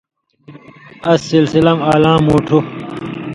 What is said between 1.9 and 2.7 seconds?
الاں مُوٹُھو